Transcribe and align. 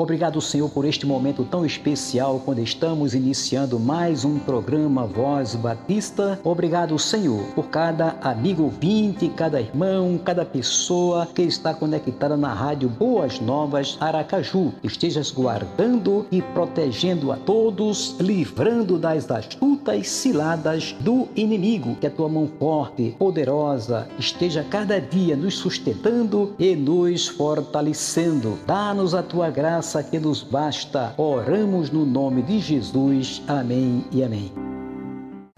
Obrigado, 0.00 0.40
Senhor, 0.40 0.70
por 0.70 0.86
este 0.86 1.04
momento 1.04 1.44
tão 1.44 1.62
especial 1.66 2.40
quando 2.42 2.60
estamos 2.60 3.14
iniciando 3.14 3.78
mais 3.78 4.24
um 4.24 4.38
programa 4.38 5.06
Voz 5.06 5.54
Batista. 5.54 6.40
Obrigado, 6.42 6.98
Senhor, 6.98 7.42
por 7.54 7.68
cada 7.68 8.16
amigo 8.22 8.62
ouvinte, 8.62 9.28
cada 9.28 9.60
irmão, 9.60 10.18
cada 10.24 10.42
pessoa 10.42 11.26
que 11.26 11.42
está 11.42 11.74
conectada 11.74 12.34
na 12.34 12.50
rádio 12.54 12.88
Boas 12.88 13.40
Novas 13.40 13.98
Aracaju. 14.00 14.72
Estejas 14.82 15.30
guardando 15.30 16.26
e 16.32 16.40
protegendo 16.40 17.30
a 17.30 17.36
todos, 17.36 18.16
livrando 18.18 18.98
das 18.98 19.30
astutas 19.30 20.08
ciladas 20.08 20.96
do 21.00 21.28
inimigo. 21.36 21.94
Que 21.96 22.06
a 22.06 22.10
tua 22.10 22.30
mão 22.30 22.48
forte, 22.58 23.14
poderosa, 23.18 24.08
esteja 24.18 24.64
cada 24.64 24.98
dia 24.98 25.36
nos 25.36 25.56
sustentando 25.56 26.54
e 26.58 26.74
nos 26.74 27.28
fortalecendo. 27.28 28.58
Dá-nos 28.66 29.14
a 29.14 29.22
tua 29.22 29.50
graça 29.50 29.89
graça 29.90 30.02
que 30.04 30.20
nos 30.20 30.42
basta. 30.42 31.14
Oramos 31.16 31.90
no 31.90 32.06
nome 32.06 32.42
de 32.42 32.60
Jesus. 32.60 33.42
Amém 33.48 34.04
e 34.12 34.22
amém. 34.22 34.69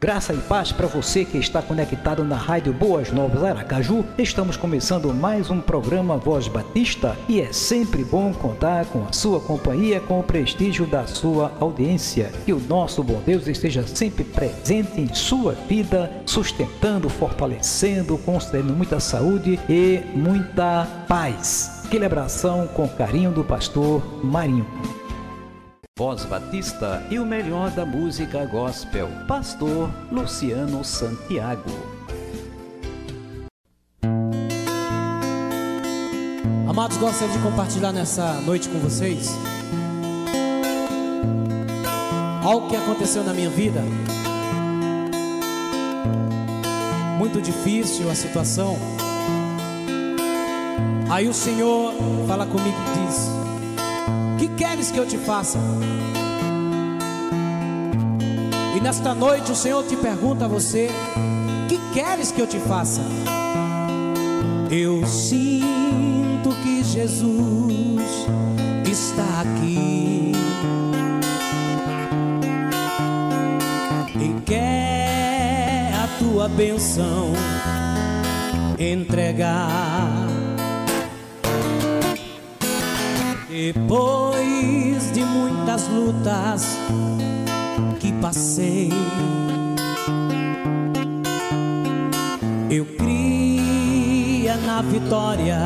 Graça 0.03 0.34
e 0.34 0.36
paz 0.36 0.72
para 0.72 0.89
você 0.89 1.25
que 1.25 1.39
está 1.39 1.62
conectado 1.62 2.25
na 2.25 2.34
Rádio 2.34 2.72
Boas 2.72 3.12
Novas 3.12 3.45
Aracaju. 3.45 4.05
Estamos 4.19 4.56
começando 4.56 5.14
mais 5.14 5.48
um 5.48 5.61
programa 5.61 6.17
Voz 6.17 6.48
Batista 6.48 7.17
e 7.28 7.41
é 7.41 7.53
sempre 7.53 8.03
bom 8.03 8.34
contar 8.34 8.84
com 8.86 9.05
a 9.05 9.12
sua 9.12 9.39
companhia, 9.39 10.00
com 10.00 10.19
o 10.19 10.25
prestígio 10.25 10.86
da 10.86 11.06
sua 11.06 11.53
audiência. 11.61 12.33
Que 12.44 12.53
o 12.53 12.59
nosso 12.59 13.00
bom 13.05 13.22
Deus 13.25 13.47
esteja 13.47 13.86
sempre 13.86 14.25
presente 14.25 15.00
em 15.00 15.14
sua 15.14 15.53
vida, 15.53 16.11
sustentando, 16.27 17.09
fortalecendo, 17.09 18.19
concedendo 18.19 18.72
muita 18.72 18.98
saúde 18.98 19.61
e 19.69 20.00
muita 20.16 20.84
paz. 21.06 21.83
Aquele 21.84 22.06
abração 22.06 22.66
com 22.66 22.89
carinho 22.89 23.31
do 23.31 23.44
pastor 23.44 24.03
Marinho. 24.25 24.66
Voz 25.98 26.25
Batista 26.25 27.07
e 27.11 27.19
o 27.19 27.27
melhor 27.27 27.71
da 27.71 27.85
música 27.85 28.45
gospel. 28.47 29.09
Pastor 29.29 29.91
Luciano 30.11 30.83
Santiago. 30.84 31.71
Amados, 36.69 36.97
gostaria 36.97 37.37
de 37.37 37.43
compartilhar 37.43 37.93
nessa 37.93 38.41
noite 38.41 38.69
com 38.69 38.79
vocês 38.79 39.31
algo 42.43 42.69
que 42.69 42.77
aconteceu 42.77 43.23
na 43.23 43.33
minha 43.34 43.51
vida. 43.51 43.83
Muito 47.19 47.41
difícil 47.41 48.11
a 48.11 48.15
situação 48.15 48.77
Aí 51.12 51.29
o 51.29 51.34
Senhor 51.34 51.93
fala 52.27 52.47
comigo 52.47 52.75
e 52.75 53.06
diz: 53.06 53.41
Que 54.42 54.48
queres 54.48 54.91
que 54.91 54.98
eu 54.98 55.06
te 55.06 55.16
faça? 55.19 55.56
E 58.76 58.80
nesta 58.80 59.14
noite 59.14 59.53
o 59.53 59.54
Senhor 59.54 59.84
te 59.84 59.94
pergunta 59.94 60.47
a 60.47 60.48
você: 60.48 60.91
Que 61.69 61.78
queres 61.94 62.32
que 62.32 62.41
eu 62.41 62.47
te 62.48 62.58
faça? 62.58 63.03
Eu 64.69 65.06
sinto 65.06 66.50
que 66.60 66.82
Jesus 66.82 68.03
está 68.91 69.42
aqui 69.42 70.32
e 74.16 74.41
quer 74.44 75.92
a 75.94 76.19
tua 76.19 76.48
benção 76.48 77.32
entregar. 78.76 80.22
Depois 83.65 85.12
de 85.12 85.25
muitas 85.25 85.87
lutas 85.87 86.77
que 88.00 88.12
passei, 88.15 88.91
eu 92.69 92.84
cria 92.99 94.56
na 94.67 94.83
vitória 94.83 95.61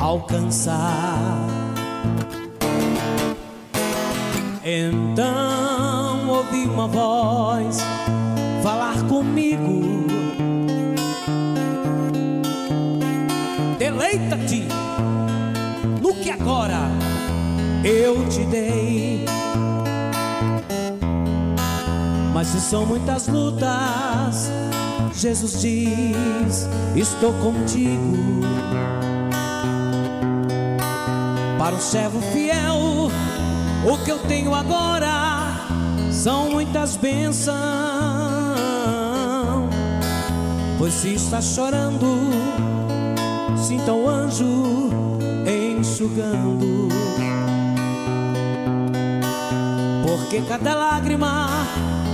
alcançar. 0.00 1.46
Então 4.64 6.28
ouvi 6.28 6.66
uma 6.66 6.88
voz 6.88 7.78
falar 8.64 9.00
comigo. 9.06 10.08
Deleita-te 13.78 14.85
que 16.26 16.32
agora 16.32 16.90
eu 17.84 18.28
te 18.28 18.42
dei. 18.46 19.24
Mas 22.34 22.48
se 22.48 22.60
são 22.60 22.84
muitas 22.84 23.28
lutas, 23.28 24.50
Jesus 25.14 25.60
diz: 25.60 26.68
Estou 26.96 27.32
contigo. 27.34 28.40
Para 31.56 31.76
o 31.76 31.80
servo 31.80 32.20
fiel, 32.32 33.08
o 33.88 34.04
que 34.04 34.10
eu 34.10 34.18
tenho 34.18 34.52
agora 34.52 35.68
são 36.10 36.50
muitas 36.50 36.96
bênçãos. 36.96 37.56
Pois 40.76 40.92
se 40.92 41.14
está 41.14 41.40
chorando, 41.40 42.30
sinta 43.56 43.92
o 43.92 44.08
anjo 44.08 45.15
enxugando. 45.96 46.88
Porque 50.04 50.42
cada 50.42 50.74
lágrima 50.74 51.48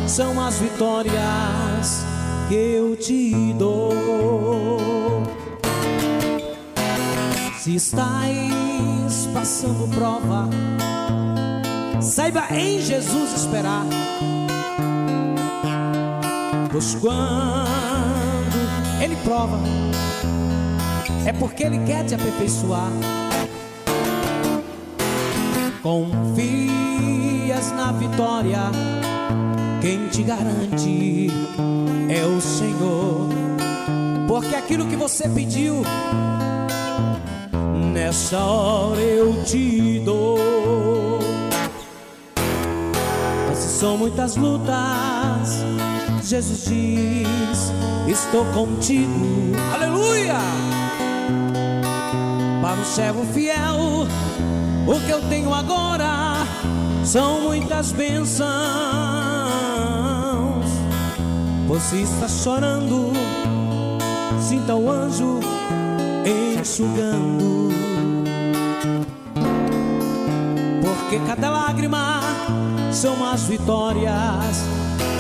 são 0.07 0.41
as 0.41 0.59
vitórias 0.59 2.05
que 2.49 2.55
eu 2.55 2.97
te 2.97 3.53
dou. 3.55 5.25
Se 7.59 7.75
estáis 7.75 9.29
passando 9.35 9.89
prova, 9.89 10.49
saiba 12.01 12.47
em 12.53 12.81
Jesus 12.81 13.33
esperar. 13.35 13.85
Pois 16.71 16.95
quando 16.95 17.67
Ele 19.03 19.17
prova, 19.25 19.59
é 21.27 21.33
porque 21.33 21.65
Ele 21.65 21.79
quer 21.85 22.05
te 22.05 22.15
aperfeiçoar. 22.15 23.22
Confias 25.83 27.73
na 27.73 27.91
vitória, 27.91 28.71
quem 29.81 30.07
te 30.11 30.23
garante 30.23 31.29
é 32.09 32.25
o 32.25 32.41
Senhor. 32.41 33.29
Porque 34.29 34.55
aquilo 34.55 34.87
que 34.87 34.95
você 34.95 35.29
pediu, 35.29 35.83
nessa 37.93 38.39
hora 38.39 39.01
eu 39.01 39.43
te 39.43 39.99
dou. 40.05 41.19
Mas 43.49 43.59
se 43.59 43.81
são 43.81 43.99
muitas 43.99 44.37
lutas, 44.37 45.65
Jesus 46.23 46.65
diz: 46.65 47.73
Estou 48.07 48.45
contigo. 48.55 49.27
Aleluia! 49.75 50.39
Para 52.63 52.81
o 52.81 52.85
servo 52.85 53.25
fiel 53.35 54.07
o 54.87 55.01
que 55.01 55.11
eu 55.11 55.21
tenho 55.29 55.55
agora 55.55 56.45
são 57.05 57.41
muitas 57.43 57.93
bênçãos. 57.93 58.43
Você 61.69 61.99
está 61.99 62.29
chorando, 62.29 63.13
sinta 64.41 64.75
o 64.75 64.91
anjo 64.91 65.41
enxugando. 66.61 67.71
Porque 70.83 71.19
cada 71.27 71.49
lágrima 71.49 72.21
são 72.91 73.25
as 73.31 73.45
vitórias 73.45 74.65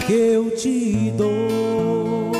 que 0.06 0.12
eu 0.12 0.50
te 0.56 1.12
dou. 1.16 2.32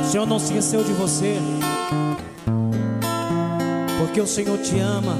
O 0.00 0.04
Senhor 0.04 0.26
não 0.26 0.38
se 0.38 0.46
esqueceu 0.46 0.84
de 0.84 0.92
você 0.92 1.59
porque 4.10 4.20
o 4.20 4.26
Senhor 4.26 4.58
te 4.58 4.76
ama. 4.80 5.16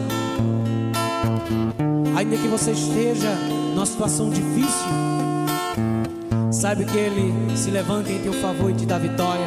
Ainda 2.16 2.37
que 2.37 2.48
você 2.48 2.72
esteja 2.72 3.32
numa 3.72 3.87
situação 3.87 4.28
difícil, 4.28 4.88
saiba 6.50 6.82
que 6.82 6.98
Ele 6.98 7.56
se 7.56 7.70
levanta 7.70 8.10
em 8.10 8.19
teu 8.20 8.32
favor 8.32 8.69
e 8.69 8.75
te 8.75 8.87
dá 8.87 8.98
vitória. 8.98 9.46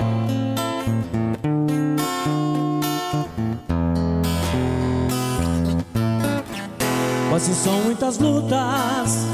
Mas 7.29 7.43
se 7.43 7.53
são 7.53 7.81
muitas 7.81 8.17
lutas, 8.19 9.27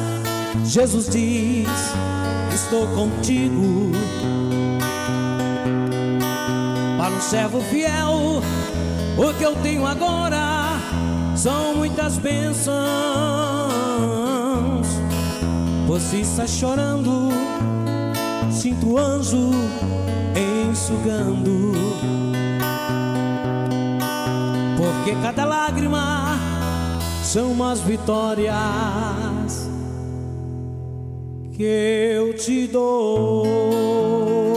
Jesus 0.65 1.07
diz: 1.09 1.67
Estou 2.51 2.88
contigo. 2.95 3.91
Para 6.97 7.13
um 7.13 7.21
servo 7.21 7.61
fiel, 7.61 8.41
o 9.19 9.33
que 9.33 9.44
eu 9.44 9.54
tenho 9.57 9.86
agora 9.86 10.80
são 11.36 11.75
muitas 11.75 12.18
bênçãos. 12.18 12.77
Você 15.88 16.18
está 16.18 16.48
chorando, 16.48 17.30
sinto 18.50 18.94
o 18.94 18.98
anjo 18.98 19.51
enxugando. 20.69 21.74
Porque 24.77 25.13
cada 25.21 25.44
lágrima 25.44 26.38
são 27.21 27.51
umas 27.51 27.81
vitórias 27.81 28.56
que 31.57 31.63
eu 31.63 32.33
te 32.38 32.68
dou. 32.68 34.48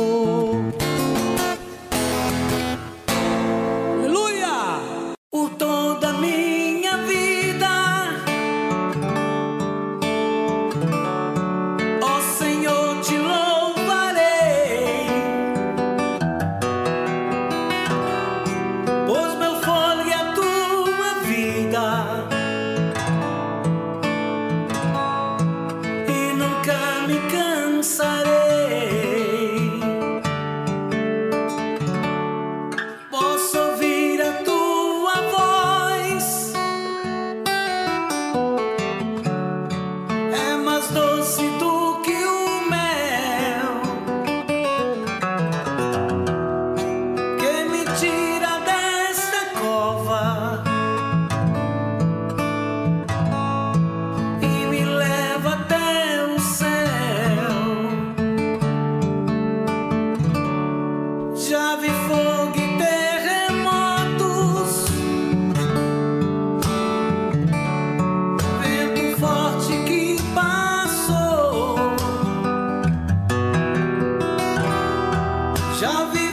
Nosso 75.83 76.32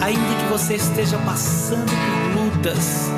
ainda 0.00 0.34
que 0.34 0.50
você 0.50 0.74
esteja 0.74 1.18
passando 1.18 1.90
por 1.90 2.42
lutas, 2.42 3.10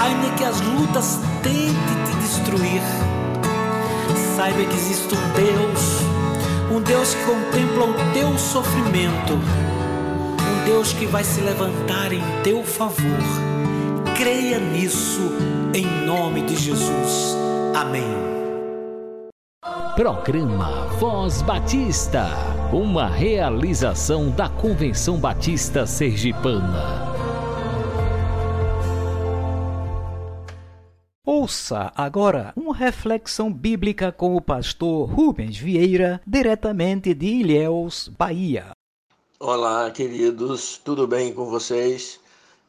ainda 0.00 0.34
que 0.36 0.44
as 0.44 0.60
lutas 0.60 1.18
tentem 1.42 1.74
te 2.06 2.16
destruir, 2.20 2.82
saiba 4.36 4.64
que 4.64 4.76
existe 4.76 5.14
um 5.14 5.28
Deus, 5.32 6.02
um 6.70 6.80
Deus 6.80 7.14
que 7.14 7.24
contempla 7.24 7.84
o 7.86 8.12
teu 8.12 8.38
sofrimento, 8.38 9.34
um 9.34 10.64
Deus 10.66 10.92
que 10.92 11.06
vai 11.06 11.24
se 11.24 11.40
levantar 11.40 12.12
em 12.12 12.22
teu 12.44 12.62
favor. 12.62 13.18
Creia 14.16 14.58
nisso 14.58 15.32
em 15.72 15.86
nome 16.04 16.42
de 16.42 16.56
Jesus. 16.56 17.36
Amém. 17.74 18.27
Programa 19.98 20.86
Voz 21.00 21.42
Batista, 21.42 22.28
uma 22.72 23.08
realização 23.08 24.30
da 24.30 24.48
Convenção 24.48 25.18
Batista 25.18 25.88
Sergipana. 25.88 27.12
Ouça 31.26 31.92
agora 31.96 32.52
uma 32.54 32.76
reflexão 32.76 33.52
bíblica 33.52 34.12
com 34.12 34.36
o 34.36 34.40
pastor 34.40 35.10
Rubens 35.10 35.56
Vieira, 35.56 36.20
diretamente 36.24 37.12
de 37.12 37.26
Ilhéus, 37.26 38.06
Bahia. 38.06 38.70
Olá, 39.40 39.90
queridos, 39.90 40.78
tudo 40.78 41.08
bem 41.08 41.34
com 41.34 41.46
vocês? 41.46 42.20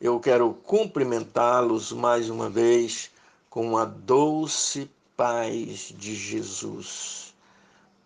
Eu 0.02 0.20
quero 0.20 0.52
cumprimentá-los 0.66 1.92
mais 1.92 2.28
uma 2.28 2.50
vez 2.50 3.12
com 3.52 3.78
a 3.78 3.86
doce 3.86 4.90
paz 5.20 5.94
de 5.98 6.16
Jesus. 6.16 7.34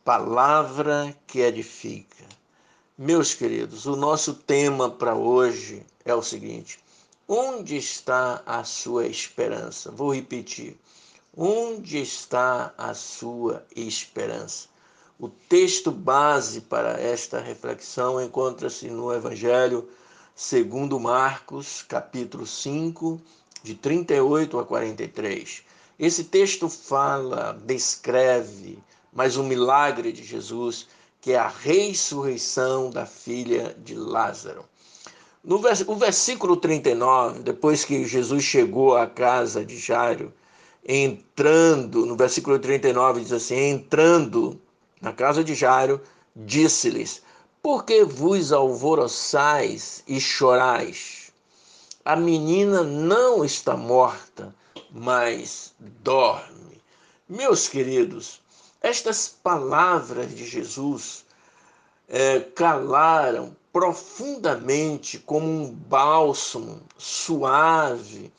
palavra 0.03 1.15
que 1.27 1.41
edifica. 1.41 2.25
Meus 2.97 3.35
queridos, 3.35 3.85
o 3.85 3.95
nosso 3.95 4.33
tema 4.33 4.89
para 4.89 5.13
hoje 5.13 5.85
é 6.03 6.15
o 6.15 6.23
seguinte: 6.23 6.79
onde 7.27 7.77
está 7.77 8.41
a 8.47 8.63
sua 8.63 9.05
esperança? 9.05 9.91
Vou 9.91 10.11
repetir. 10.11 10.75
Onde 11.37 12.01
está 12.01 12.73
a 12.75 12.95
sua 12.95 13.63
esperança? 13.75 14.67
O 15.19 15.29
texto 15.29 15.91
base 15.91 16.61
para 16.61 16.99
esta 16.99 17.39
reflexão 17.39 18.19
encontra-se 18.19 18.87
no 18.87 19.13
Evangelho 19.13 19.87
segundo 20.35 20.99
Marcos, 20.99 21.83
capítulo 21.83 22.47
5, 22.47 23.21
de 23.61 23.75
38 23.75 24.57
a 24.57 24.65
43. 24.65 25.72
Esse 25.99 26.23
texto 26.23 26.67
fala, 26.69 27.57
descreve 27.65 28.81
mais 29.11 29.37
um 29.37 29.43
milagre 29.43 30.11
de 30.11 30.23
Jesus, 30.23 30.87
que 31.21 31.33
é 31.33 31.37
a 31.37 31.47
ressurreição 31.47 32.89
da 32.89 33.05
filha 33.05 33.75
de 33.77 33.93
Lázaro. 33.93 34.65
No 35.43 35.59
vers 35.59 35.81
o 35.87 35.95
versículo 35.95 36.57
39, 36.57 37.41
depois 37.41 37.85
que 37.85 38.05
Jesus 38.05 38.43
chegou 38.43 38.97
à 38.97 39.05
casa 39.05 39.63
de 39.63 39.77
Jairo, 39.77 40.33
entrando, 40.87 42.05
no 42.05 42.15
versículo 42.15 42.57
39 42.57 43.21
diz 43.21 43.31
assim: 43.31 43.55
entrando 43.55 44.59
na 44.99 45.13
casa 45.13 45.43
de 45.43 45.53
Jairo, 45.53 46.01
disse-lhes: 46.35 47.21
Por 47.61 47.85
que 47.85 48.03
vos 48.03 48.51
alvoroçais 48.51 50.03
e 50.07 50.19
chorais? 50.19 51.31
A 52.03 52.15
menina 52.15 52.81
não 52.83 53.45
está 53.45 53.77
morta, 53.77 54.53
mas 54.93 55.73
dorme. 55.79 56.79
Meus 57.27 57.67
queridos, 57.67 58.39
estas 58.79 59.27
palavras 59.27 60.29
de 60.35 60.45
Jesus 60.45 61.25
é, 62.07 62.39
calaram 62.41 63.55
profundamente 63.71 65.17
como 65.17 65.47
um 65.47 65.71
bálsamo 65.71 66.83
suave 66.95 68.31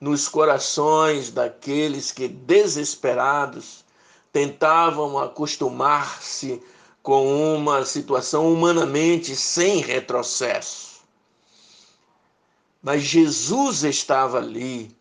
nos 0.00 0.28
corações 0.28 1.30
daqueles 1.30 2.10
que, 2.10 2.26
desesperados, 2.26 3.84
tentavam 4.32 5.18
acostumar-se 5.18 6.62
com 7.02 7.54
uma 7.54 7.84
situação 7.84 8.50
humanamente 8.50 9.36
sem 9.36 9.80
retrocesso. 9.80 11.02
Mas 12.82 13.02
Jesus 13.02 13.82
estava 13.82 14.38
ali 14.38 14.96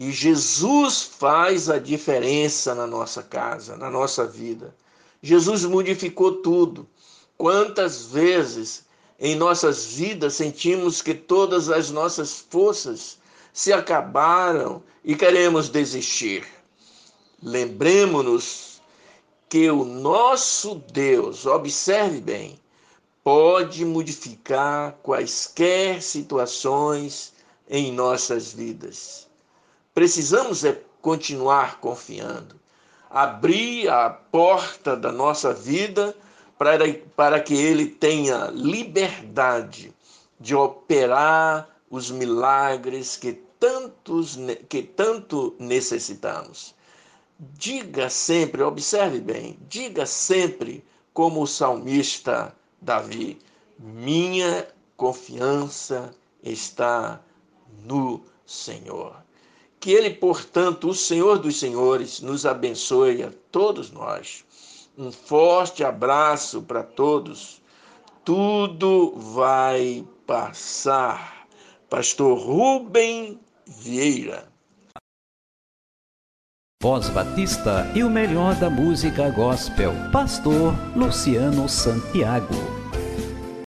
e 0.00 0.10
Jesus 0.10 1.02
faz 1.02 1.68
a 1.68 1.78
diferença 1.78 2.74
na 2.74 2.86
nossa 2.86 3.22
casa, 3.22 3.76
na 3.76 3.90
nossa 3.90 4.26
vida. 4.26 4.74
Jesus 5.22 5.62
modificou 5.66 6.36
tudo. 6.36 6.88
Quantas 7.36 8.06
vezes 8.06 8.86
em 9.18 9.34
nossas 9.34 9.84
vidas 9.84 10.32
sentimos 10.32 11.02
que 11.02 11.12
todas 11.12 11.68
as 11.68 11.90
nossas 11.90 12.38
forças 12.48 13.18
se 13.52 13.74
acabaram 13.74 14.82
e 15.04 15.14
queremos 15.14 15.68
desistir? 15.68 16.46
Lembremos-nos 17.42 18.80
que 19.50 19.70
o 19.70 19.84
nosso 19.84 20.76
Deus, 20.94 21.44
observe 21.44 22.22
bem, 22.22 22.58
pode 23.22 23.84
modificar 23.84 24.98
quaisquer 25.02 26.00
situações 26.00 27.34
em 27.68 27.92
nossas 27.92 28.54
vidas. 28.54 29.28
Precisamos 30.00 30.64
é 30.64 30.80
continuar 31.02 31.78
confiando, 31.78 32.58
abrir 33.10 33.90
a 33.90 34.08
porta 34.08 34.96
da 34.96 35.12
nossa 35.12 35.52
vida 35.52 36.16
para, 36.56 36.90
para 37.14 37.38
que 37.38 37.52
Ele 37.52 37.86
tenha 37.86 38.46
liberdade 38.46 39.92
de 40.40 40.54
operar 40.54 41.68
os 41.90 42.10
milagres 42.10 43.14
que, 43.14 43.34
tantos, 43.60 44.38
que 44.70 44.82
tanto 44.82 45.54
necessitamos. 45.58 46.74
Diga 47.38 48.08
sempre, 48.08 48.62
observe 48.62 49.20
bem, 49.20 49.58
diga 49.68 50.06
sempre 50.06 50.82
como 51.12 51.42
o 51.42 51.46
salmista 51.46 52.56
Davi: 52.80 53.38
minha 53.78 54.66
confiança 54.96 56.10
está 56.42 57.20
no 57.84 58.24
Senhor. 58.46 59.28
Que 59.80 59.92
Ele, 59.92 60.10
portanto, 60.10 60.90
o 60.90 60.94
Senhor 60.94 61.38
dos 61.38 61.58
Senhores, 61.58 62.20
nos 62.20 62.44
abençoe 62.44 63.22
a 63.22 63.32
todos 63.50 63.90
nós. 63.90 64.44
Um 64.96 65.10
forte 65.10 65.82
abraço 65.82 66.60
para 66.60 66.82
todos. 66.82 67.62
Tudo 68.22 69.14
vai 69.16 70.04
passar. 70.26 71.46
Pastor 71.88 72.38
Rubem 72.38 73.40
Vieira. 73.66 74.46
Voz 76.82 77.08
Batista 77.10 77.90
e 77.94 78.02
o 78.02 78.10
melhor 78.10 78.54
da 78.56 78.68
música 78.68 79.30
gospel. 79.30 79.92
Pastor 80.12 80.74
Luciano 80.94 81.68
Santiago. 81.68 82.54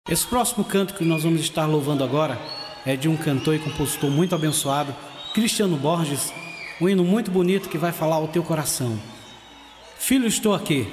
Esse 0.10 0.26
próximo 0.26 0.66
canto 0.66 0.96
que 0.96 1.06
nós 1.06 1.24
vamos 1.24 1.42
estar 1.42 1.68
louvando 1.68 2.04
agora 2.04 2.38
é 2.86 2.96
de 2.96 3.08
um 3.08 3.16
cantor 3.16 3.56
e 3.56 3.60
compositor 3.60 4.10
muito 4.10 4.34
abençoado 4.34 4.96
Cristiano 5.34 5.78
Borges, 5.78 6.34
um 6.82 6.90
hino 6.90 7.04
muito 7.04 7.30
bonito 7.30 7.70
que 7.70 7.78
vai 7.78 7.92
falar 7.92 8.16
ao 8.16 8.28
teu 8.28 8.44
coração. 8.44 9.00
Filho, 9.98 10.28
estou 10.28 10.54
aqui. 10.54 10.88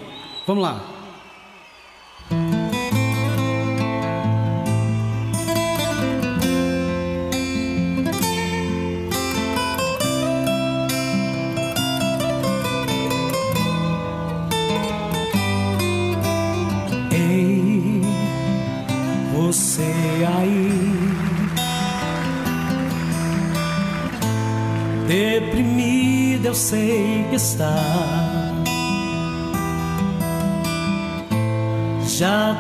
Vamos 0.47 0.63
lá. 0.63 0.96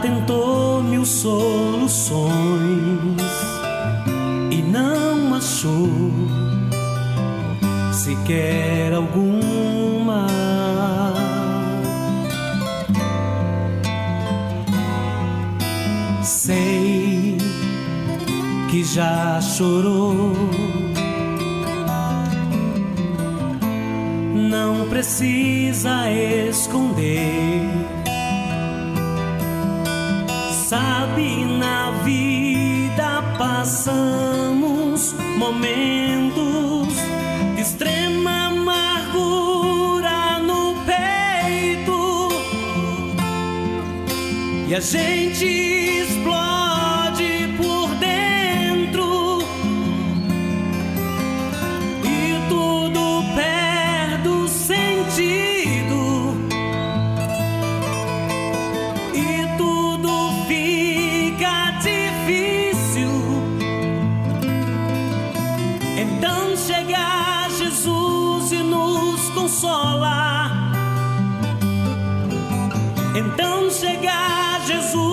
Tentou 0.02 0.82
mil 0.82 1.04
soluções 1.04 2.30
e 4.50 4.62
não 4.62 5.34
achou 5.34 5.88
sequer 7.92 8.92
alguma. 8.92 10.26
Sei 16.22 17.38
que 18.70 18.84
já 18.84 19.40
chorou 19.40 20.32
não 24.34 24.88
precisa 24.88 26.05
Sabe, 30.76 31.42
na 31.46 31.90
vida 32.04 33.22
passamos 33.38 35.14
momentos 35.38 36.88
de 37.54 37.62
extrema 37.62 38.48
amargura 38.48 40.38
no 40.40 40.76
peito. 40.84 42.28
E 44.68 44.74
a 44.74 44.80
gente 44.80 45.75
consola. 69.56 70.50
Então 73.14 73.70
chega 73.70 74.60
Jesus 74.66 75.05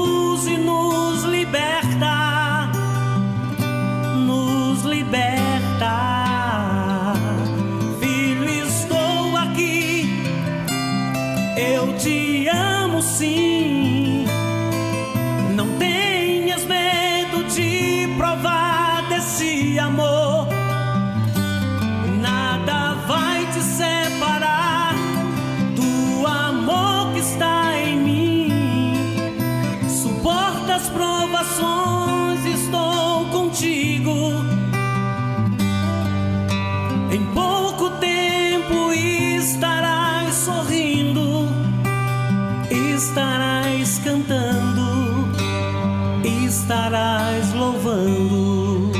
louvando. 47.54 48.92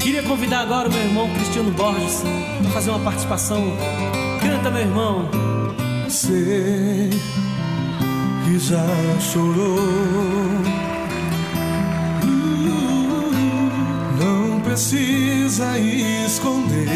Queria 0.00 0.22
convidar 0.22 0.60
agora 0.60 0.88
o 0.88 0.92
meu 0.92 1.02
irmão 1.02 1.28
Cristiano 1.34 1.70
Borges 1.72 2.22
para 2.62 2.70
fazer 2.72 2.90
uma 2.90 3.00
participação. 3.00 3.62
Canta, 4.40 4.70
meu 4.70 4.82
irmão. 4.82 5.28
Sei 6.08 7.10
que 8.44 8.58
já 8.58 8.84
chorou. 9.20 10.71
Precisa 14.72 15.78
esconder. 15.78 16.88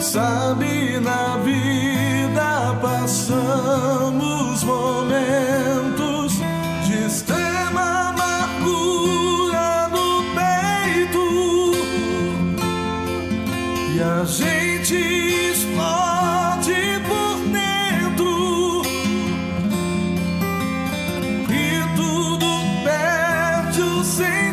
Sabe, 0.00 1.00
na 1.00 1.36
vida 1.38 2.78
passamos 2.80 4.62
momentos 4.62 5.65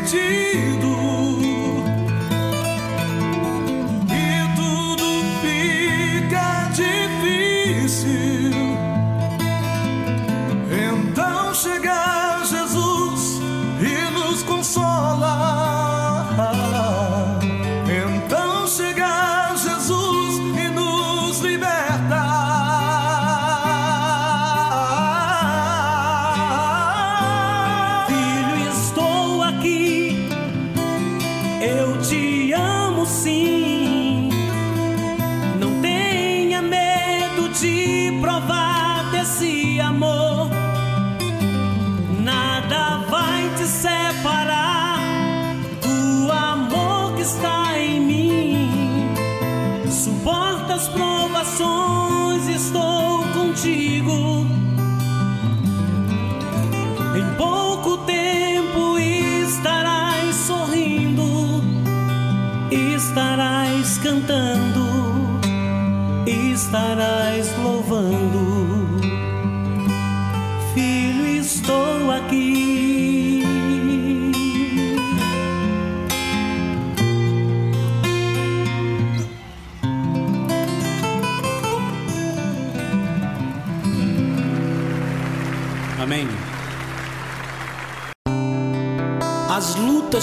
Jesus. 0.06 0.53
Contigo. 53.64 54.46
Em 57.16 57.38
pouco 57.38 57.98
tempo 58.00 58.98
estarás 59.00 60.36
sorrindo, 60.36 61.64
estarás 62.70 63.98
cantando, 64.00 65.40
estarás 66.28 67.58
louvando. 67.58 68.53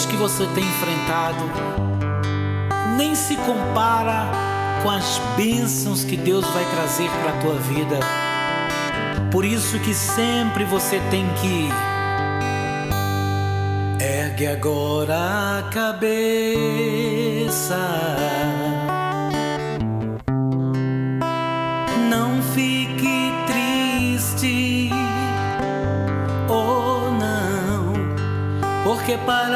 Lutas 0.01 0.07
que 0.07 0.17
você 0.17 0.47
tem 0.55 0.65
enfrentado 0.65 1.45
nem 2.97 3.15
se 3.15 3.37
compara 3.37 4.31
com 4.83 4.91
as 4.91 5.21
bênçãos 5.37 6.03
que 6.05 6.17
Deus 6.17 6.45
vai 6.47 6.65
trazer 6.65 7.11
para 7.11 7.33
a 7.33 7.41
tua 7.41 7.55
vida. 7.55 8.01
Por 9.31 9.45
isso 9.45 9.79
que 9.81 9.95
sempre 9.95 10.65
você 10.65 11.01
tem 11.11 11.27
que 11.35 11.69
ergue 14.03 14.47
agora 14.47 15.59
a 15.59 15.63
cabeça. 15.71 16.17
Não 22.09 22.43
fique 22.55 23.33
triste. 23.47 24.91
Oh 26.49 27.11
não, 27.13 27.95
porque 28.85 29.17
para 29.19 29.50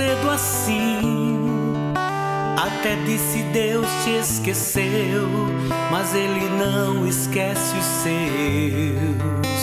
cedo 0.00 0.30
assim 0.30 1.92
até 2.56 2.96
disse 3.04 3.42
Deus 3.52 3.86
te 4.02 4.10
esqueceu, 4.16 5.28
mas 5.90 6.14
Ele 6.14 6.48
não 6.58 7.06
esquece 7.06 7.76
os 7.76 7.84
seus. 7.84 9.60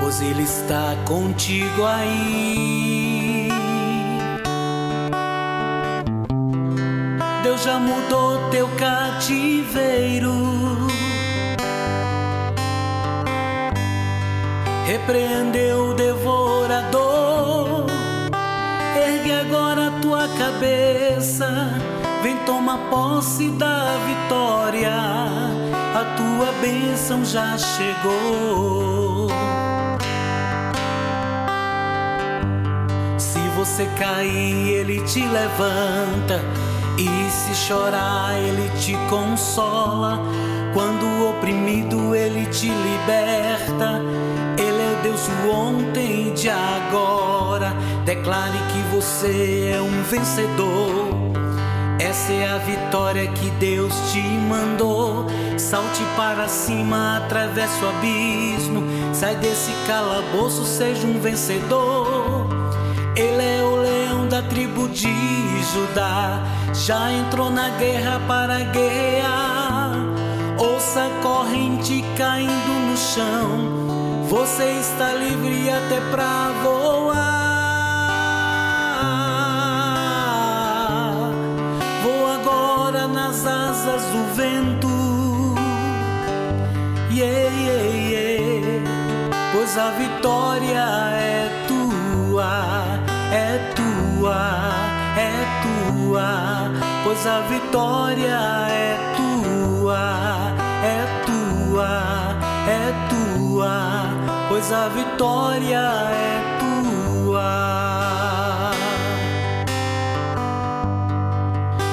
Pois 0.00 0.22
Ele 0.22 0.44
está 0.44 0.96
contigo 1.04 1.84
aí. 1.84 3.48
Deus 7.42 7.62
já 7.62 7.78
mudou 7.78 8.48
teu 8.48 8.66
cativeiro. 8.78 10.32
Repreendeu 14.86 15.90
o 15.90 15.94
vem 22.22 22.36
tomar 22.44 22.78
posse 22.90 23.50
da 23.50 23.96
vitória. 24.06 24.90
A 24.90 26.04
tua 26.16 26.52
bênção 26.60 27.24
já 27.24 27.56
chegou. 27.56 29.28
Se 33.18 33.38
você 33.56 33.86
cair, 33.98 34.68
ele 34.68 35.00
te 35.04 35.20
levanta. 35.20 36.40
E 36.98 37.30
se 37.30 37.54
chorar, 37.54 38.38
ele 38.38 38.70
te 38.78 38.96
consola. 39.08 40.20
Quando 40.72 41.28
oprimido, 41.28 42.14
ele 42.14 42.46
te 42.46 42.68
liberta. 42.68 44.00
Ele 44.58 44.83
Deus 45.04 45.20
do 45.28 45.50
ontem 45.50 46.28
e 46.28 46.30
de 46.30 46.48
agora. 46.48 47.74
Declare 48.06 48.56
que 48.72 48.96
você 48.96 49.70
é 49.74 49.78
um 49.78 50.02
vencedor. 50.04 51.34
Essa 52.00 52.32
é 52.32 52.48
a 52.50 52.56
vitória 52.56 53.26
que 53.26 53.50
Deus 53.50 53.92
te 54.10 54.22
mandou. 54.22 55.26
Salte 55.58 56.02
para 56.16 56.48
cima, 56.48 57.18
atravesse 57.18 57.84
o 57.84 57.88
abismo. 57.90 58.82
Sai 59.12 59.36
desse 59.36 59.72
calabouço, 59.86 60.64
seja 60.64 61.06
um 61.06 61.20
vencedor. 61.20 62.48
Ele 63.14 63.42
é 63.42 63.62
o 63.62 63.76
leão 63.76 64.26
da 64.26 64.40
tribo 64.40 64.88
de 64.88 65.12
Judá. 65.74 66.42
Já 66.72 67.12
entrou 67.12 67.50
na 67.50 67.68
guerra 67.76 68.22
para 68.26 68.58
guerrear. 68.60 69.92
Ouça 70.58 71.04
a 71.04 71.22
corrente 71.22 72.02
caindo 72.16 72.90
no 72.90 72.96
chão. 72.96 73.83
Você 74.28 74.64
está 74.80 75.14
livre 75.14 75.70
até 75.70 76.00
pra 76.10 76.50
voar. 76.62 77.14
Vou 82.02 82.26
agora 82.32 83.06
nas 83.06 83.46
asas 83.46 84.02
do 84.02 84.34
vento. 84.34 84.88
Yeah, 87.10 87.50
yeah, 87.54 87.84
yeah. 88.10 88.90
Pois 89.52 89.78
a 89.78 89.90
vitória 89.90 90.84
é 91.20 91.66
tua, 91.68 93.00
é 93.32 93.58
tua, 93.74 94.40
é 95.16 95.32
tua. 95.62 96.72
Pois 97.04 97.26
a 97.26 97.40
vitória 97.40 98.40
é 98.70 98.96
tua, 99.16 100.54
é 100.82 101.06
tua, 101.26 102.33
pois 104.48 104.72
a 104.72 104.88
vitória 104.88 105.78
é 105.78 106.58
tua. 106.60 107.44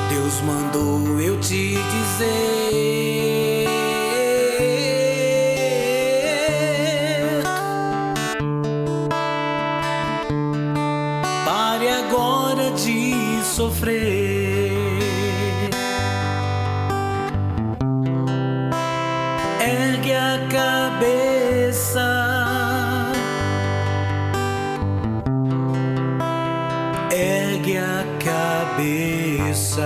Deus 0.09 0.41
mandou 0.41 1.19
eu 1.19 1.39
te 1.39 1.75
dizer. 1.75 2.60
Cabeça. 28.71 29.81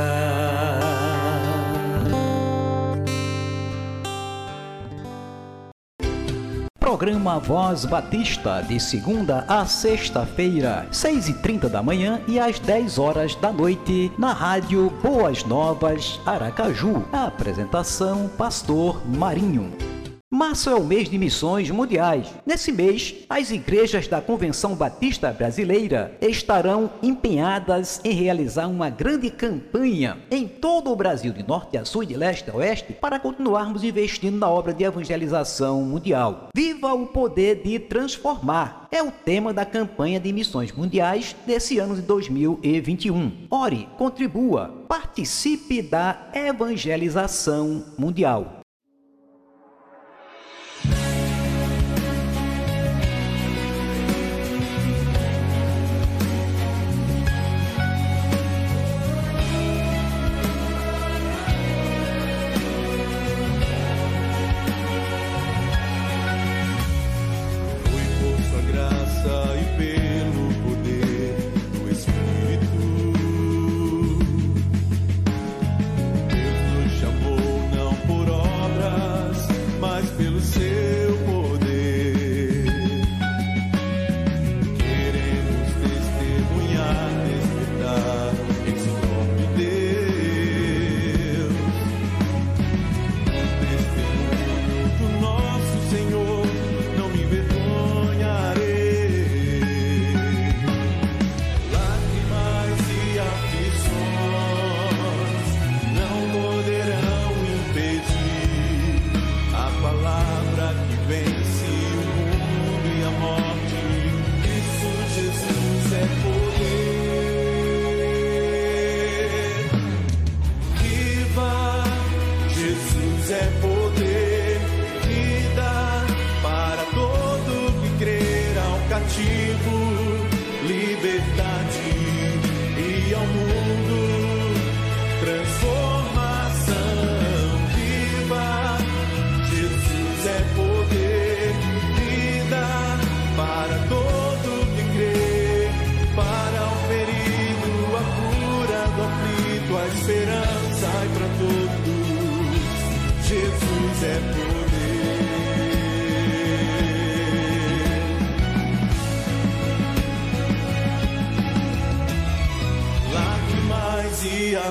Programa 6.80 7.40
Voz 7.40 7.84
Batista, 7.84 8.62
de 8.62 8.80
segunda 8.80 9.44
a 9.48 9.66
sexta-feira, 9.66 10.88
seis 10.92 11.28
e 11.28 11.34
trinta 11.34 11.68
da 11.68 11.84
manhã 11.84 12.22
e 12.28 12.40
às 12.40 12.60
dez 12.60 12.98
horas 12.98 13.36
da 13.36 13.52
noite, 13.52 14.12
na 14.18 14.32
rádio 14.32 14.90
Boas 15.04 15.44
Novas, 15.44 16.20
Aracaju. 16.26 17.04
A 17.12 17.26
apresentação, 17.26 18.30
Pastor 18.38 19.02
Marinho. 19.06 19.95
Março 20.36 20.70
é 20.70 20.76
o 20.76 20.84
mês 20.84 21.10
de 21.10 21.18
missões 21.18 21.72
mundiais. 21.72 22.28
Nesse 22.46 22.70
mês, 22.70 23.16
as 23.30 23.52
igrejas 23.52 24.06
da 24.06 24.20
Convenção 24.20 24.76
Batista 24.76 25.32
Brasileira 25.32 26.18
estarão 26.20 26.92
empenhadas 27.02 28.02
em 28.04 28.12
realizar 28.12 28.68
uma 28.68 28.90
grande 28.90 29.30
campanha 29.30 30.18
em 30.30 30.46
todo 30.46 30.92
o 30.92 30.96
Brasil, 30.96 31.32
de 31.32 31.48
norte 31.48 31.78
a 31.78 31.86
sul 31.86 32.04
e 32.04 32.08
de 32.08 32.18
leste 32.18 32.50
a 32.50 32.56
oeste, 32.56 32.92
para 32.92 33.18
continuarmos 33.18 33.82
investindo 33.86 34.38
na 34.38 34.50
obra 34.50 34.74
de 34.74 34.84
evangelização 34.84 35.82
mundial. 35.84 36.50
Viva 36.54 36.94
o 36.94 37.08
poder 37.08 37.64
de 37.64 37.80
transformar! 37.80 38.88
É 38.92 39.02
o 39.02 39.12
tema 39.12 39.54
da 39.54 39.64
campanha 39.64 40.20
de 40.20 40.34
missões 40.34 40.70
mundiais 40.74 41.34
desse 41.48 41.80
ano 41.80 41.96
de 41.96 42.02
2021. 42.02 43.48
Ore, 43.50 43.88
contribua, 43.98 44.84
participe 44.90 45.82
da 45.82 46.30
evangelização 46.34 47.86
mundial. 47.98 48.65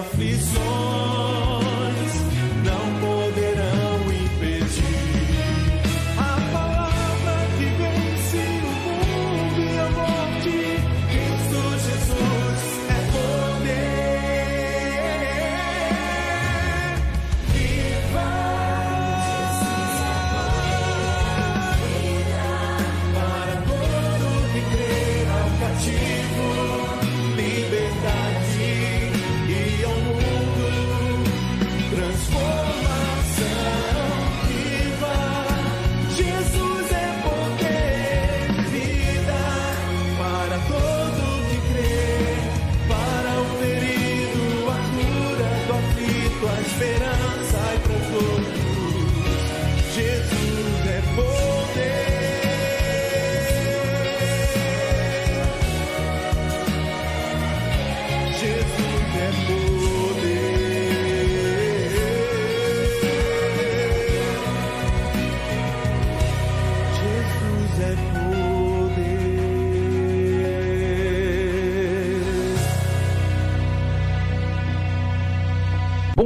aflições. 0.05 0.94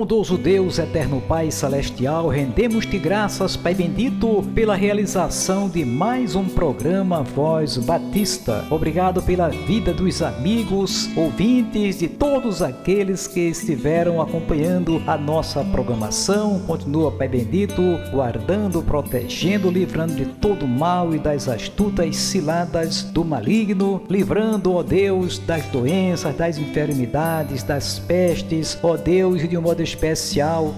Bondoso 0.09 0.39
Deus, 0.39 0.79
eterno 0.79 1.21
Pai 1.21 1.51
celestial, 1.51 2.29
rendemos-te 2.29 2.99
graças, 2.99 3.59
Pai 3.59 3.75
bendito, 3.75 4.43
pela 4.55 4.75
realização 4.75 5.69
de 5.69 5.85
mais 5.85 6.35
um 6.35 6.47
programa 6.47 7.23
Voz 7.23 7.77
Batista. 7.77 8.65
Obrigado 8.71 9.23
pela 9.23 9.51
vida 9.51 9.93
dos 9.93 10.23
amigos, 10.23 11.15
ouvintes, 11.15 11.99
de 11.99 12.09
todos 12.09 12.63
aqueles 12.63 13.27
que 13.27 13.51
estiveram 13.51 14.19
acompanhando 14.19 15.03
a 15.07 15.19
nossa 15.19 15.63
programação. 15.63 16.59
Continua, 16.61 17.13
Pai 17.13 17.29
bendito, 17.29 17.83
guardando, 18.11 18.83
protegendo, 18.83 19.71
livrando 19.71 20.15
de 20.15 20.25
todo 20.25 20.67
mal 20.67 21.15
e 21.15 21.19
das 21.19 21.51
astutas 21.51 22.17
ciladas 22.17 23.03
do 23.03 23.23
maligno, 23.27 24.03
livrando, 24.09 24.73
ó 24.73 24.83
Deus, 24.83 25.39
das 25.39 25.67
doenças, 25.67 26.35
das 26.35 26.57
enfermidades, 26.57 27.63
das 27.63 27.99
pestes, 27.99 28.79
ó 28.83 28.97
Deus, 28.97 29.43
e 29.43 29.47
de 29.47 29.59
um 29.59 29.61
modo 29.61 29.83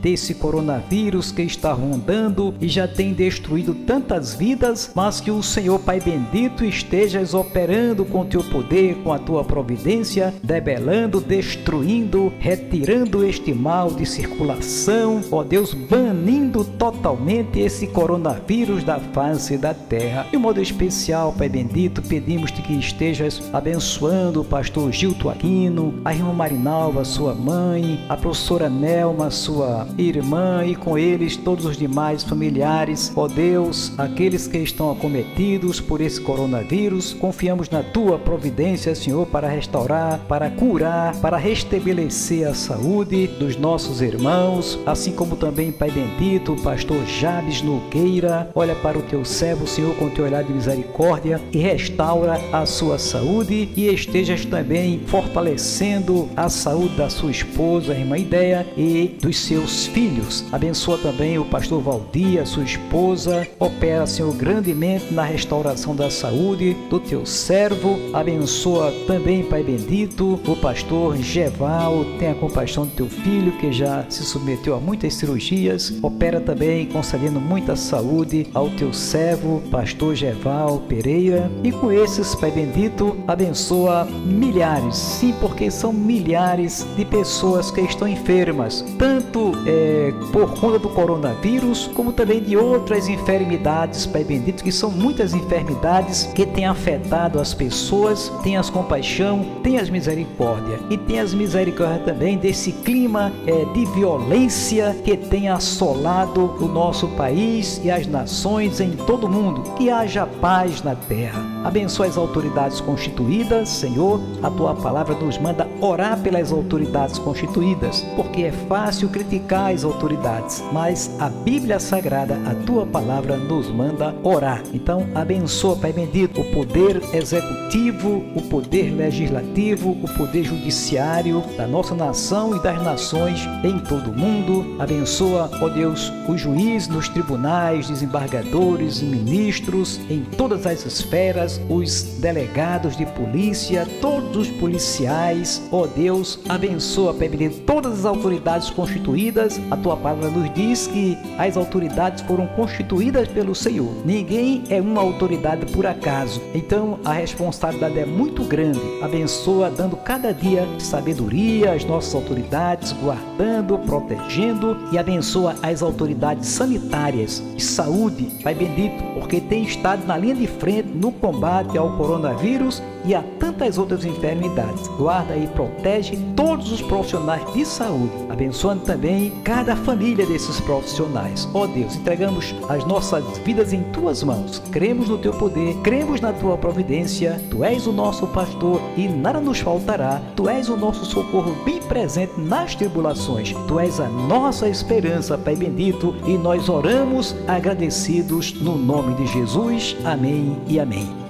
desse 0.01 0.35
coronavírus 0.35 1.31
que 1.31 1.43
está 1.43 1.73
rondando 1.73 2.55
e 2.61 2.69
já 2.69 2.89
tem 2.89 3.13
destruído 3.13 3.75
tantas 3.75 4.35
vidas, 4.35 4.91
mas 4.95 5.21
que 5.21 5.31
o 5.31 5.43
Senhor 5.43 5.79
Pai 5.79 6.01
bendito 6.01 6.65
estejas 6.65 7.35
operando 7.35 8.05
com 8.05 8.25
teu 8.25 8.43
poder, 8.43 8.97
com 9.03 9.13
a 9.13 9.19
tua 9.19 9.45
providência, 9.45 10.35
debelando, 10.43 11.21
destruindo, 11.21 12.33
retirando 12.39 13.25
este 13.25 13.53
mal 13.53 13.91
de 13.91 14.07
circulação, 14.07 15.21
ó 15.31 15.43
Deus, 15.43 15.75
banindo 15.75 16.65
totalmente 16.65 17.61
esse 17.61 17.87
coronavírus 17.87 18.83
da 18.83 18.99
face 18.99 19.59
da 19.59 19.75
terra. 19.75 20.27
De 20.31 20.37
um 20.37 20.41
modo 20.41 20.61
especial, 20.61 21.35
Pai 21.37 21.49
bendito, 21.49 22.03
pedimos-te 22.03 22.63
que 22.63 22.73
estejas 22.73 23.43
abençoando 23.53 24.41
o 24.41 24.45
pastor 24.45 24.91
Gilto 24.93 25.29
Aquino, 25.29 25.95
a 26.05 26.15
irmã 26.15 26.33
Marinalva, 26.33 27.05
sua 27.05 27.35
mãe, 27.35 28.01
a 28.09 28.17
professora 28.17 28.69
Nelma, 29.11 29.31
sua 29.31 29.89
irmã, 29.99 30.65
e 30.65 30.77
com 30.77 30.97
eles 30.97 31.37
todos 31.37 31.65
os 31.65 31.77
demais 31.77 32.23
familiares. 32.23 33.13
Ó 33.17 33.27
Deus, 33.27 33.93
aqueles 33.99 34.47
que 34.47 34.59
estão 34.59 34.93
acometidos 34.93 35.81
por 35.81 36.01
esse 36.01 36.21
coronavírus, 36.21 37.13
confiamos 37.13 37.69
na 37.69 37.83
tua 37.83 38.19
providência, 38.19 38.95
Senhor, 38.95 39.27
para 39.27 39.49
restaurar, 39.49 40.21
para 40.29 40.49
curar, 40.49 41.17
para 41.17 41.37
restabelecer 41.37 42.47
a 42.47 42.55
saúde 42.55 43.27
dos 43.27 43.57
nossos 43.57 44.01
irmãos, 44.01 44.79
assim 44.87 45.13
como 45.13 45.35
também, 45.35 45.73
Pai 45.73 45.91
bendito, 45.91 46.55
pastor 46.63 47.05
Jabes 47.07 47.63
Nogueira, 47.63 48.49
olha 48.55 48.77
para 48.77 48.99
o 48.99 49.03
teu 49.03 49.25
servo, 49.25 49.67
Senhor, 49.67 49.95
com 49.97 50.09
teu 50.09 50.25
olhar 50.25 50.45
de 50.45 50.53
misericórdia 50.53 51.41
e 51.53 51.59
restaura 51.59 52.41
a 52.53 52.65
sua 52.65 52.99
saúde 52.99 53.71
e 53.77 53.89
estejas 53.89 54.45
também 54.45 55.01
fortalecendo 55.07 56.29
a 56.37 56.49
saúde 56.49 56.97
da 56.97 57.11
sua 57.11 57.31
esposa, 57.31 57.93
irmã 57.93 58.17
Ideia, 58.17 58.67
e 58.77 59.00
dos 59.09 59.39
seus 59.39 59.87
filhos. 59.87 60.45
Abençoa 60.53 60.99
também 60.99 61.39
o 61.39 61.45
pastor 61.45 61.81
Valdir, 61.81 62.41
a 62.41 62.47
sua 62.47 62.65
esposa. 62.65 63.47
Opera, 63.59 64.07
Senhor, 64.07 64.35
grandemente 64.35 65.13
na 65.13 65.23
restauração 65.23 65.95
da 65.95 66.11
saúde 66.11 66.77
do 66.89 66.99
teu 66.99 67.25
servo. 67.27 67.99
Abençoa 68.13 68.93
também, 69.07 69.43
Pai 69.43 69.63
bendito, 69.63 70.41
o 70.47 70.57
pastor 70.57 71.17
Geval. 71.17 72.05
Tenha 72.19 72.35
compaixão 72.35 72.85
do 72.85 72.93
teu 72.93 73.09
filho 73.09 73.53
que 73.59 73.73
já 73.73 74.05
se 74.09 74.25
submeteu 74.25 74.75
a 74.75 74.81
muitas 74.81 75.15
cirurgias. 75.15 75.93
Opera 76.03 76.41
também 76.41 76.87
concedendo 76.87 77.41
muita 77.41 77.77
saúde 77.77 78.47
ao 78.55 78.71
teu 78.71 78.93
servo, 78.93 79.63
pastor 79.71 80.15
Geval 80.15 80.81
Pereira. 80.89 81.51
E 81.63 81.73
com 81.73 81.93
esses, 81.93 82.35
Pai 82.35 82.51
bendito, 82.51 83.17
abençoa 83.27 84.05
milhares, 84.05 84.97
sim, 84.97 85.35
porque 85.41 85.71
são 85.71 85.93
milhares 85.93 86.87
de 86.97 87.05
pessoas 87.05 87.71
que 87.71 87.81
estão 87.81 88.09
enfermas, 88.09 88.85
tanto 88.99 89.53
é, 89.67 90.13
por 90.33 90.59
conta 90.59 90.79
do 90.79 90.89
coronavírus, 90.89 91.91
como 91.95 92.13
também 92.13 92.41
de 92.41 92.57
outras 92.57 93.09
enfermidades, 93.09 94.07
Pai 94.07 94.25
bendito, 94.25 94.63
que 94.63 94.73
são 94.73 94.91
muitas 94.91 95.35
enfermidades 95.35 96.25
que 96.35 96.47
têm 96.47 96.67
afetado 96.67 97.41
as 97.41 97.55
pessoas. 97.55 98.31
Tenhas 98.43 98.71
compaixão, 98.71 99.45
tenhas 99.63 99.91
misericórdia 99.91 100.79
e 100.91 100.97
tenhas 100.97 101.35
misericórdia 101.35 102.01
também 102.05 102.37
desse 102.39 102.73
clima 102.73 103.33
é, 103.47 103.65
de 103.73 103.85
violência 103.87 104.97
que 105.05 105.17
tem 105.17 105.49
assolado 105.49 106.57
o 106.61 106.69
nosso 106.69 107.09
país 107.09 107.81
e 107.85 107.91
as 107.91 108.07
nações 108.07 108.81
em 108.81 108.93
todo 108.93 109.25
o 109.25 109.29
mundo. 109.29 109.63
Que 109.75 109.91
haja 109.91 110.27
paz 110.27 110.83
na 110.83 110.95
terra. 110.95 111.60
Abençoa 111.65 112.07
as 112.07 112.17
autoridades 112.17 112.81
constituídas, 112.81 113.69
Senhor. 113.69 114.21
A 114.43 114.51
tua 114.51 114.75
palavra 114.75 115.15
nos 115.15 115.39
manda 115.39 115.69
orar 115.81 116.19
pelas 116.21 116.51
autoridades 116.53 117.19
constituídas, 117.19 118.01
porque 118.17 118.45
é 118.45 118.53
fácil 118.53 119.09
criticar 119.09 119.73
as 119.73 119.85
autoridades, 119.85 120.63
mas 120.73 121.11
a 121.19 121.29
Bíblia 121.29 121.79
Sagrada, 121.79 122.39
a 122.47 122.55
tua 122.67 122.87
palavra, 122.87 123.37
nos 123.37 123.69
manda 123.69 124.15
orar. 124.23 124.63
Então, 124.73 125.07
abençoa, 125.15 125.77
Pai 125.77 125.93
bendito, 125.93 126.41
o 126.41 126.51
poder 126.53 127.03
executivo, 127.13 128.23
o 128.35 128.43
poder 128.49 128.91
legislativo, 128.91 129.91
o 130.03 130.09
poder 130.17 130.45
judiciário 130.45 131.43
da 131.57 131.67
nossa 131.67 131.95
nação 131.95 132.57
e 132.57 132.63
das 132.63 132.83
nações 132.83 133.41
em 133.63 133.79
todo 133.81 134.11
o 134.11 134.19
mundo. 134.19 134.77
Abençoa, 134.79 135.51
ó 135.61 135.69
Deus, 135.69 136.13
os 136.29 136.41
juízes 136.41 136.89
nos 136.89 137.09
tribunais, 137.09 137.89
desembargadores, 137.89 139.03
ministros, 139.03 140.01
em 140.09 140.21
todas 140.37 140.67
as 140.67 140.85
esferas, 140.85 141.50
os 141.69 142.03
delegados 142.21 142.97
de 142.97 143.07
polícia, 143.07 143.89
todos 144.01 144.37
os 144.37 144.49
policiais. 144.49 145.63
Ó 145.73 145.87
Deus, 145.87 146.39
abençoa, 146.49 147.15
Pai 147.15 147.29
bendito, 147.29 147.61
todas 147.65 148.01
as 148.01 148.05
autoridades 148.05 148.69
constituídas. 148.71 149.59
A 149.71 149.77
tua 149.77 149.97
palavra 149.97 150.31
nos 150.31 150.53
diz 150.53 150.87
que 150.87 151.17
as 151.39 151.57
autoridades 151.57 152.23
foram 152.23 152.47
constituídas 152.49 153.29
pelo 153.29 153.55
Senhor. 153.55 153.91
Ninguém 154.05 154.63
é 154.69 154.81
uma 154.81 155.01
autoridade 155.01 155.67
por 155.73 155.87
acaso. 155.87 156.41
Então 156.55 156.99
a 157.05 157.13
responsabilidade 157.13 157.99
é 157.99 158.07
muito 158.07 158.45
grande. 158.45 158.81
Abençoa, 159.03 159.71
dando 159.71 159.97
cada 159.97 160.33
dia 160.33 160.67
sabedoria 160.79 161.73
às 161.73 161.85
nossas 161.85 162.15
autoridades, 162.15 162.93
guardando, 162.93 163.79
protegendo 163.79 164.77
e 164.93 164.99
abençoa 164.99 165.57
as 165.63 165.83
autoridades 165.83 166.49
sanitárias 166.49 167.43
e 167.57 167.63
saúde, 167.63 168.29
Pai 168.43 168.55
bendito, 168.55 169.03
porque 169.15 169.41
tem 169.41 169.63
estado 169.63 170.07
na 170.07 170.17
linha 170.17 170.35
de 170.35 170.47
frente 170.47 170.89
no 170.89 171.13
combate 171.41 171.79
ao 171.79 171.97
coronavírus 171.97 172.83
e 173.03 173.15
a 173.15 173.23
tantas 173.39 173.79
outras 173.79 174.05
enfermidades. 174.05 174.87
Guarda 174.89 175.35
e 175.35 175.47
protege 175.47 176.19
todos 176.37 176.71
os 176.71 176.83
profissionais 176.83 177.51
de 177.55 177.65
saúde, 177.65 178.13
abençoando 178.29 178.85
também 178.85 179.31
cada 179.43 179.75
família 179.75 180.27
desses 180.27 180.61
profissionais. 180.61 181.49
Ó 181.55 181.63
oh 181.63 181.67
Deus, 181.67 181.97
entregamos 181.97 182.55
as 182.69 182.85
nossas 182.85 183.25
vidas 183.39 183.73
em 183.73 183.83
tuas 183.85 184.23
mãos. 184.23 184.63
Cremos 184.71 185.09
no 185.09 185.17
teu 185.17 185.33
poder, 185.33 185.77
cremos 185.83 186.21
na 186.21 186.31
tua 186.35 186.59
providência. 186.59 187.41
Tu 187.49 187.65
és 187.65 187.87
o 187.87 187.93
nosso 187.93 188.27
pastor 188.27 188.79
e 188.95 189.09
nada 189.09 189.41
nos 189.41 189.61
faltará. 189.61 190.21
Tu 190.37 190.47
és 190.47 190.69
o 190.69 190.77
nosso 190.77 191.07
socorro 191.07 191.55
bem 191.65 191.81
presente 191.81 192.39
nas 192.39 192.75
tribulações. 192.75 193.55
Tu 193.67 193.81
és 193.81 193.99
a 193.99 194.11
nossa 194.11 194.69
esperança, 194.69 195.39
Pai 195.39 195.57
bendito, 195.57 196.15
e 196.27 196.37
nós 196.37 196.69
oramos 196.69 197.35
agradecidos 197.49 198.53
no 198.61 198.77
nome 198.77 199.15
de 199.15 199.27
Jesus. 199.27 199.97
Amém 200.05 200.59
e 200.69 200.79
amém. 200.79 201.30